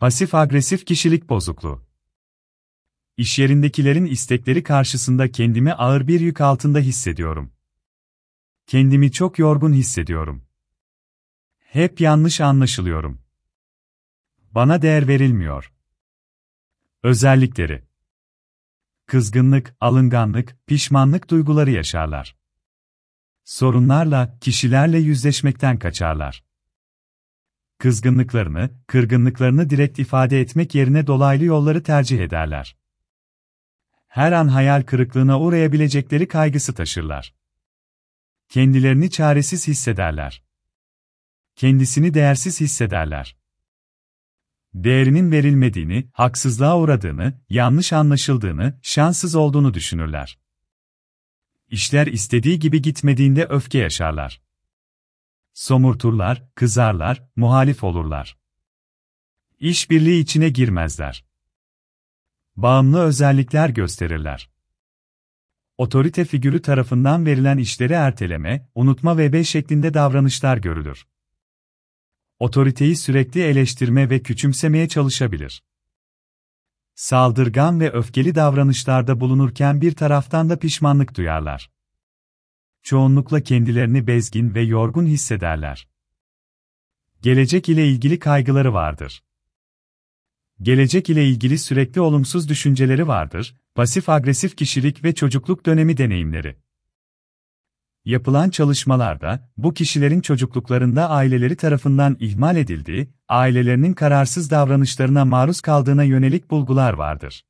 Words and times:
Pasif-agresif 0.00 0.84
kişilik 0.84 1.28
bozukluğu. 1.28 1.82
İş 3.16 3.38
yerindekilerin 3.38 4.06
istekleri 4.06 4.62
karşısında 4.62 5.30
kendimi 5.32 5.72
ağır 5.72 6.08
bir 6.08 6.20
yük 6.20 6.40
altında 6.40 6.78
hissediyorum. 6.78 7.52
Kendimi 8.66 9.12
çok 9.12 9.38
yorgun 9.38 9.72
hissediyorum. 9.72 10.44
Hep 11.58 12.00
yanlış 12.00 12.40
anlaşılıyorum. 12.40 13.22
Bana 14.50 14.82
değer 14.82 15.08
verilmiyor. 15.08 15.72
Özellikleri 17.02 17.84
Kızgınlık, 19.06 19.76
alınganlık, 19.80 20.56
pişmanlık 20.66 21.30
duyguları 21.30 21.70
yaşarlar. 21.70 22.36
Sorunlarla, 23.44 24.38
kişilerle 24.40 24.98
yüzleşmekten 24.98 25.78
kaçarlar. 25.78 26.45
Kızgınlıklarını, 27.86 28.70
kırgınlıklarını 28.86 29.70
direkt 29.70 29.98
ifade 29.98 30.40
etmek 30.40 30.74
yerine 30.74 31.06
dolaylı 31.06 31.44
yolları 31.44 31.82
tercih 31.82 32.20
ederler. 32.20 32.76
Her 34.06 34.32
an 34.32 34.48
hayal 34.48 34.82
kırıklığına 34.82 35.40
uğrayabilecekleri 35.40 36.28
kaygısı 36.28 36.74
taşırlar. 36.74 37.34
Kendilerini 38.48 39.10
çaresiz 39.10 39.68
hissederler. 39.68 40.42
Kendisini 41.56 42.14
değersiz 42.14 42.60
hissederler. 42.60 43.36
Değerinin 44.74 45.32
verilmediğini, 45.32 46.08
haksızlığa 46.12 46.78
uğradığını, 46.78 47.40
yanlış 47.48 47.92
anlaşıldığını, 47.92 48.78
şanssız 48.82 49.34
olduğunu 49.34 49.74
düşünürler. 49.74 50.38
İşler 51.68 52.06
istediği 52.06 52.58
gibi 52.58 52.82
gitmediğinde 52.82 53.46
öfke 53.46 53.78
yaşarlar. 53.78 54.45
Somurturlar, 55.56 56.42
kızarlar, 56.54 57.22
muhalif 57.36 57.84
olurlar. 57.84 58.38
İşbirliği 59.60 60.22
içine 60.22 60.48
girmezler. 60.48 61.24
Bağımlı 62.56 63.00
özellikler 63.02 63.68
gösterirler. 63.68 64.50
Otorite 65.78 66.24
figürü 66.24 66.62
tarafından 66.62 67.26
verilen 67.26 67.58
işleri 67.58 67.92
erteleme, 67.92 68.68
unutma 68.74 69.18
ve 69.18 69.32
B 69.32 69.44
şeklinde 69.44 69.94
davranışlar 69.94 70.56
görülür. 70.56 71.06
Otoriteyi 72.38 72.96
sürekli 72.96 73.42
eleştirme 73.42 74.10
ve 74.10 74.22
küçümsemeye 74.22 74.88
çalışabilir. 74.88 75.64
Saldırgan 76.94 77.80
ve 77.80 77.92
öfkeli 77.92 78.34
davranışlarda 78.34 79.20
bulunurken 79.20 79.80
bir 79.80 79.92
taraftan 79.92 80.50
da 80.50 80.58
pişmanlık 80.58 81.16
duyarlar. 81.16 81.75
Çoğunlukla 82.86 83.40
kendilerini 83.40 84.06
bezgin 84.06 84.54
ve 84.54 84.62
yorgun 84.62 85.06
hissederler. 85.06 85.88
Gelecek 87.22 87.68
ile 87.68 87.88
ilgili 87.88 88.18
kaygıları 88.18 88.74
vardır. 88.74 89.22
Gelecek 90.62 91.10
ile 91.10 91.28
ilgili 91.28 91.58
sürekli 91.58 92.00
olumsuz 92.00 92.48
düşünceleri 92.48 93.08
vardır, 93.08 93.56
pasif-agresif 93.74 94.56
kişilik 94.56 95.04
ve 95.04 95.14
çocukluk 95.14 95.66
dönemi 95.66 95.96
deneyimleri. 95.96 96.56
Yapılan 98.04 98.50
çalışmalarda, 98.50 99.52
bu 99.56 99.74
kişilerin 99.74 100.20
çocukluklarında 100.20 101.10
aileleri 101.10 101.56
tarafından 101.56 102.16
ihmal 102.20 102.56
edildiği, 102.56 103.08
ailelerinin 103.28 103.92
kararsız 103.92 104.50
davranışlarına 104.50 105.24
maruz 105.24 105.60
kaldığına 105.60 106.02
yönelik 106.02 106.50
bulgular 106.50 106.92
vardır. 106.92 107.44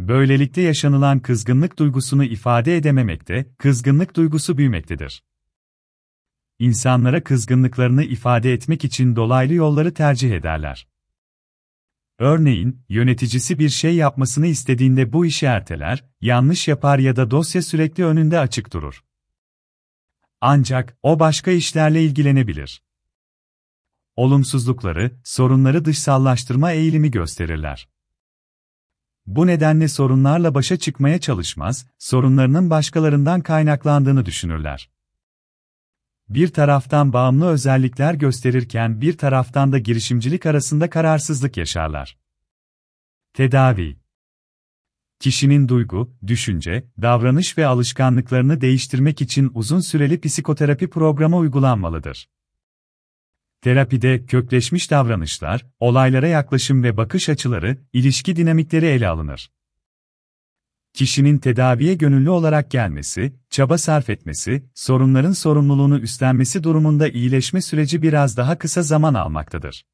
Böylelikle 0.00 0.62
yaşanılan 0.62 1.20
kızgınlık 1.20 1.78
duygusunu 1.78 2.24
ifade 2.24 2.76
edememekte, 2.76 3.46
kızgınlık 3.58 4.16
duygusu 4.16 4.58
büyümektedir. 4.58 5.24
İnsanlara 6.58 7.24
kızgınlıklarını 7.24 8.04
ifade 8.04 8.52
etmek 8.52 8.84
için 8.84 9.16
dolaylı 9.16 9.54
yolları 9.54 9.94
tercih 9.94 10.32
ederler. 10.32 10.88
Örneğin, 12.18 12.82
yöneticisi 12.88 13.58
bir 13.58 13.68
şey 13.68 13.94
yapmasını 13.94 14.46
istediğinde 14.46 15.12
bu 15.12 15.26
işi 15.26 15.46
erteler, 15.46 16.04
yanlış 16.20 16.68
yapar 16.68 16.98
ya 16.98 17.16
da 17.16 17.30
dosya 17.30 17.62
sürekli 17.62 18.04
önünde 18.04 18.38
açık 18.38 18.72
durur. 18.72 19.04
Ancak, 20.40 20.98
o 21.02 21.18
başka 21.18 21.50
işlerle 21.50 22.04
ilgilenebilir. 22.04 22.82
Olumsuzlukları, 24.16 25.20
sorunları 25.24 25.84
dışsallaştırma 25.84 26.72
eğilimi 26.72 27.10
gösterirler. 27.10 27.88
Bu 29.36 29.46
nedenle 29.46 29.88
sorunlarla 29.88 30.54
başa 30.54 30.76
çıkmaya 30.76 31.20
çalışmaz, 31.20 31.86
sorunlarının 31.98 32.70
başkalarından 32.70 33.40
kaynaklandığını 33.40 34.26
düşünürler. 34.26 34.90
Bir 36.28 36.48
taraftan 36.48 37.12
bağımlı 37.12 37.46
özellikler 37.48 38.14
gösterirken 38.14 39.00
bir 39.00 39.18
taraftan 39.18 39.72
da 39.72 39.78
girişimcilik 39.78 40.46
arasında 40.46 40.90
kararsızlık 40.90 41.56
yaşarlar. 41.56 42.18
Tedavi 43.34 43.96
Kişinin 45.20 45.68
duygu, 45.68 46.16
düşünce, 46.26 46.84
davranış 47.02 47.58
ve 47.58 47.66
alışkanlıklarını 47.66 48.60
değiştirmek 48.60 49.20
için 49.20 49.50
uzun 49.54 49.80
süreli 49.80 50.20
psikoterapi 50.20 50.90
programı 50.90 51.36
uygulanmalıdır. 51.36 52.28
Terapide 53.62 54.26
kökleşmiş 54.26 54.90
davranışlar, 54.90 55.66
olaylara 55.80 56.28
yaklaşım 56.28 56.82
ve 56.82 56.96
bakış 56.96 57.28
açıları, 57.28 57.78
ilişki 57.92 58.36
dinamikleri 58.36 58.86
ele 58.86 59.08
alınır. 59.08 59.50
Kişinin 60.94 61.38
tedaviye 61.38 61.94
gönüllü 61.94 62.30
olarak 62.30 62.70
gelmesi, 62.70 63.32
çaba 63.50 63.78
sarf 63.78 64.10
etmesi, 64.10 64.64
sorunların 64.74 65.32
sorumluluğunu 65.32 65.98
üstlenmesi 65.98 66.64
durumunda 66.64 67.08
iyileşme 67.08 67.60
süreci 67.60 68.02
biraz 68.02 68.36
daha 68.36 68.58
kısa 68.58 68.82
zaman 68.82 69.14
almaktadır. 69.14 69.84